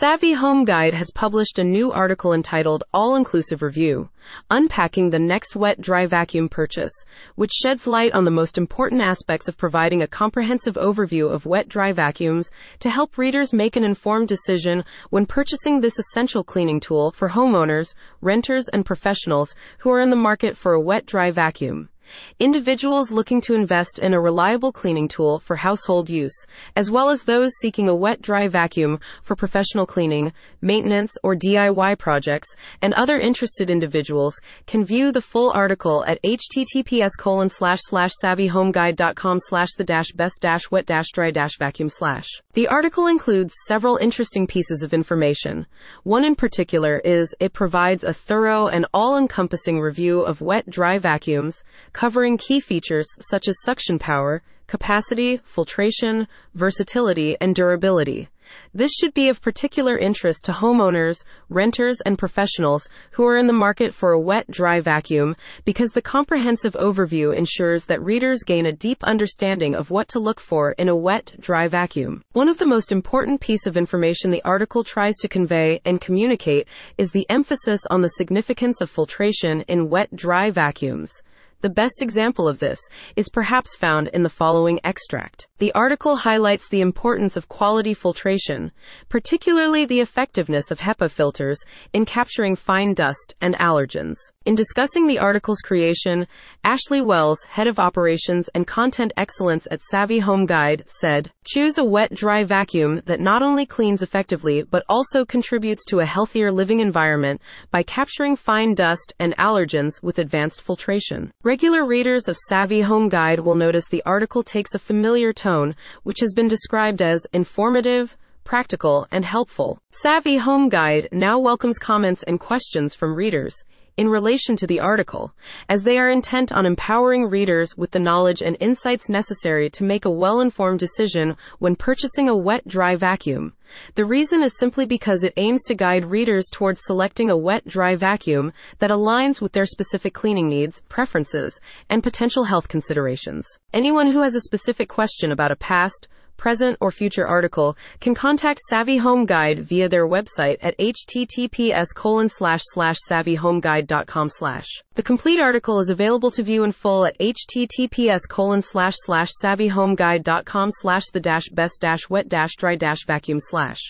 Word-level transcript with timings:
Savvy 0.00 0.32
Home 0.32 0.64
Guide 0.64 0.94
has 0.94 1.10
published 1.14 1.58
a 1.58 1.62
new 1.62 1.92
article 1.92 2.32
entitled 2.32 2.84
All 2.94 3.16
Inclusive 3.16 3.60
Review 3.60 4.08
Unpacking 4.50 5.10
the 5.10 5.18
Next 5.18 5.54
Wet 5.54 5.78
Dry 5.78 6.06
Vacuum 6.06 6.48
Purchase, 6.48 7.04
which 7.34 7.52
sheds 7.52 7.86
light 7.86 8.14
on 8.14 8.24
the 8.24 8.30
most 8.30 8.56
important 8.56 9.02
aspects 9.02 9.46
of 9.46 9.58
providing 9.58 10.00
a 10.00 10.06
comprehensive 10.06 10.76
overview 10.76 11.30
of 11.30 11.44
wet 11.44 11.68
dry 11.68 11.92
vacuums 11.92 12.50
to 12.78 12.88
help 12.88 13.18
readers 13.18 13.52
make 13.52 13.76
an 13.76 13.84
informed 13.84 14.28
decision 14.28 14.86
when 15.10 15.26
purchasing 15.26 15.82
this 15.82 15.98
essential 15.98 16.44
cleaning 16.44 16.80
tool 16.80 17.12
for 17.12 17.28
homeowners, 17.28 17.92
renters, 18.22 18.68
and 18.72 18.86
professionals 18.86 19.54
who 19.80 19.90
are 19.90 20.00
in 20.00 20.08
the 20.08 20.16
market 20.16 20.56
for 20.56 20.72
a 20.72 20.80
wet 20.80 21.04
dry 21.04 21.30
vacuum. 21.30 21.89
Individuals 22.38 23.10
looking 23.10 23.40
to 23.42 23.54
invest 23.54 23.98
in 23.98 24.14
a 24.14 24.20
reliable 24.20 24.72
cleaning 24.72 25.08
tool 25.08 25.38
for 25.40 25.56
household 25.56 26.08
use, 26.08 26.46
as 26.74 26.90
well 26.90 27.10
as 27.10 27.24
those 27.24 27.52
seeking 27.60 27.88
a 27.88 27.94
wet 27.94 28.22
dry 28.22 28.48
vacuum 28.48 28.98
for 29.22 29.36
professional 29.36 29.86
cleaning, 29.86 30.32
maintenance, 30.60 31.16
or 31.22 31.36
DIY 31.36 31.98
projects, 31.98 32.54
and 32.80 32.94
other 32.94 33.18
interested 33.18 33.70
individuals 33.70 34.40
can 34.66 34.84
view 34.84 35.12
the 35.12 35.20
full 35.20 35.52
article 35.52 36.04
at 36.06 36.22
https 36.22 37.10
colon 37.18 37.48
slash 37.48 37.80
slash 37.82 38.10
savvyhomeguide.com 38.22 39.38
slash 39.38 39.68
the 39.76 39.84
dash 39.84 40.12
best 40.12 40.40
dash 40.40 40.70
wet 40.70 40.86
dash 40.86 41.10
dry 41.12 41.30
dash 41.30 41.58
vacuum 41.58 41.88
slash. 41.88 42.26
The 42.54 42.68
article 42.68 43.06
includes 43.06 43.54
several 43.66 43.96
interesting 43.96 44.46
pieces 44.46 44.82
of 44.82 44.94
information. 44.94 45.66
One 46.04 46.24
in 46.24 46.34
particular 46.34 47.00
is 47.04 47.34
it 47.38 47.52
provides 47.52 48.02
a 48.02 48.14
thorough 48.14 48.66
and 48.66 48.86
all 48.92 49.16
encompassing 49.16 49.80
review 49.80 50.20
of 50.20 50.40
wet 50.40 50.68
dry 50.68 50.98
vacuums, 50.98 51.62
covering 51.92 52.38
key 52.38 52.60
features 52.60 53.06
such 53.20 53.48
as 53.48 53.56
suction 53.62 53.98
power, 53.98 54.42
capacity, 54.66 55.40
filtration, 55.44 56.28
versatility, 56.54 57.36
and 57.40 57.54
durability. 57.54 58.28
This 58.72 58.92
should 58.92 59.14
be 59.14 59.28
of 59.28 59.42
particular 59.42 59.96
interest 59.96 60.44
to 60.44 60.52
homeowners, 60.52 61.24
renters, 61.48 62.00
and 62.00 62.18
professionals 62.18 62.88
who 63.12 63.26
are 63.26 63.36
in 63.36 63.46
the 63.46 63.52
market 63.52 63.94
for 63.94 64.12
a 64.12 64.20
wet, 64.20 64.50
dry 64.50 64.80
vacuum 64.80 65.36
because 65.64 65.90
the 65.90 66.02
comprehensive 66.02 66.74
overview 66.74 67.34
ensures 67.34 67.84
that 67.84 68.02
readers 68.02 68.42
gain 68.44 68.66
a 68.66 68.72
deep 68.72 69.02
understanding 69.04 69.74
of 69.74 69.90
what 69.90 70.08
to 70.08 70.18
look 70.18 70.40
for 70.40 70.72
in 70.72 70.88
a 70.88 70.96
wet, 70.96 71.34
dry 71.38 71.68
vacuum. 71.68 72.22
One 72.32 72.48
of 72.48 72.58
the 72.58 72.66
most 72.66 72.92
important 72.92 73.40
piece 73.40 73.66
of 73.66 73.76
information 73.76 74.30
the 74.30 74.44
article 74.44 74.84
tries 74.84 75.16
to 75.18 75.28
convey 75.28 75.80
and 75.84 76.00
communicate 76.00 76.66
is 76.98 77.10
the 77.10 77.28
emphasis 77.28 77.80
on 77.90 78.02
the 78.02 78.10
significance 78.10 78.80
of 78.80 78.90
filtration 78.90 79.62
in 79.62 79.90
wet, 79.90 80.14
dry 80.14 80.50
vacuums. 80.50 81.22
The 81.62 81.68
best 81.68 82.00
example 82.00 82.48
of 82.48 82.58
this 82.58 82.80
is 83.16 83.28
perhaps 83.28 83.76
found 83.76 84.08
in 84.08 84.22
the 84.22 84.30
following 84.30 84.80
extract. 84.82 85.46
The 85.58 85.72
article 85.72 86.16
highlights 86.16 86.66
the 86.66 86.80
importance 86.80 87.36
of 87.36 87.50
quality 87.50 87.92
filtration, 87.92 88.72
particularly 89.10 89.84
the 89.84 90.00
effectiveness 90.00 90.70
of 90.70 90.80
HEPA 90.80 91.10
filters 91.10 91.62
in 91.92 92.06
capturing 92.06 92.56
fine 92.56 92.94
dust 92.94 93.34
and 93.42 93.54
allergens. 93.56 94.14
In 94.46 94.54
discussing 94.54 95.06
the 95.06 95.18
article's 95.18 95.60
creation, 95.60 96.26
Ashley 96.64 97.02
Wells, 97.02 97.42
head 97.44 97.66
of 97.66 97.78
operations 97.78 98.48
and 98.54 98.66
content 98.66 99.12
excellence 99.18 99.68
at 99.70 99.82
Savvy 99.82 100.20
Home 100.20 100.46
Guide, 100.46 100.84
said, 100.86 101.30
Choose 101.44 101.76
a 101.76 101.84
wet, 101.84 102.14
dry 102.14 102.42
vacuum 102.42 103.02
that 103.04 103.20
not 103.20 103.42
only 103.42 103.66
cleans 103.66 104.02
effectively 104.02 104.62
but 104.62 104.82
also 104.88 105.26
contributes 105.26 105.84
to 105.84 105.98
a 105.98 106.06
healthier 106.06 106.50
living 106.50 106.80
environment 106.80 107.42
by 107.70 107.82
capturing 107.82 108.34
fine 108.34 108.74
dust 108.74 109.12
and 109.18 109.36
allergens 109.36 110.02
with 110.02 110.18
advanced 110.18 110.62
filtration. 110.62 111.32
Regular 111.50 111.84
readers 111.84 112.28
of 112.28 112.36
Savvy 112.36 112.82
Home 112.82 113.08
Guide 113.08 113.40
will 113.40 113.56
notice 113.56 113.88
the 113.88 114.04
article 114.06 114.44
takes 114.44 114.72
a 114.72 114.78
familiar 114.78 115.32
tone, 115.32 115.74
which 116.04 116.20
has 116.20 116.32
been 116.32 116.46
described 116.46 117.02
as 117.02 117.26
informative, 117.32 118.16
practical, 118.50 119.06
and 119.12 119.24
helpful. 119.24 119.78
Savvy 119.92 120.38
Home 120.38 120.68
Guide 120.68 121.08
now 121.12 121.38
welcomes 121.38 121.78
comments 121.78 122.24
and 122.24 122.40
questions 122.40 122.96
from 122.96 123.14
readers 123.14 123.62
in 123.96 124.08
relation 124.08 124.56
to 124.56 124.66
the 124.66 124.80
article, 124.80 125.32
as 125.68 125.84
they 125.84 125.98
are 125.98 126.10
intent 126.10 126.50
on 126.50 126.66
empowering 126.66 127.26
readers 127.26 127.76
with 127.76 127.92
the 127.92 128.00
knowledge 128.00 128.42
and 128.42 128.56
insights 128.58 129.08
necessary 129.08 129.70
to 129.70 129.84
make 129.84 130.04
a 130.04 130.10
well 130.10 130.40
informed 130.40 130.80
decision 130.80 131.36
when 131.60 131.76
purchasing 131.76 132.28
a 132.28 132.36
wet 132.36 132.66
dry 132.66 132.96
vacuum. 132.96 133.52
The 133.94 134.04
reason 134.04 134.42
is 134.42 134.58
simply 134.58 134.84
because 134.84 135.22
it 135.22 135.34
aims 135.36 135.62
to 135.64 135.76
guide 135.76 136.06
readers 136.06 136.48
towards 136.50 136.80
selecting 136.82 137.30
a 137.30 137.36
wet 137.36 137.68
dry 137.68 137.94
vacuum 137.94 138.52
that 138.80 138.90
aligns 138.90 139.40
with 139.40 139.52
their 139.52 139.66
specific 139.66 140.12
cleaning 140.12 140.48
needs, 140.48 140.82
preferences, 140.88 141.60
and 141.88 142.02
potential 142.02 142.42
health 142.42 142.66
considerations. 142.66 143.46
Anyone 143.72 144.08
who 144.08 144.22
has 144.22 144.34
a 144.34 144.40
specific 144.40 144.88
question 144.88 145.30
about 145.30 145.52
a 145.52 145.56
past, 145.56 146.08
present, 146.40 146.76
or 146.80 146.90
future 146.90 147.26
article 147.26 147.76
can 148.00 148.14
contact 148.14 148.60
Savvy 148.68 148.96
Home 148.96 149.26
Guide 149.26 149.60
via 149.60 149.88
their 149.88 150.08
website 150.08 150.56
at 150.60 150.76
https 150.78 151.88
colon 151.94 152.28
slash 152.28 152.62
slash 152.72 152.96
savvyhomeguide.com 153.08 154.28
slash. 154.30 154.68
The 154.94 155.02
complete 155.12 155.38
article 155.38 155.78
is 155.78 155.90
available 155.90 156.30
to 156.32 156.42
view 156.42 156.64
in 156.64 156.72
full 156.72 157.06
at 157.06 157.18
https 157.18 158.28
colon 158.28 158.62
slash 158.62 158.94
slash 159.06 159.30
savvyhomeguide.com 159.42 160.70
slash 160.72 161.04
the 161.12 161.20
dash 161.20 161.48
best 161.50 161.80
dash 161.80 162.08
wet 162.08 162.28
dash 162.28 162.56
dry 162.56 162.74
dash 162.74 163.04
vacuum 163.06 163.38
slash. 163.40 163.80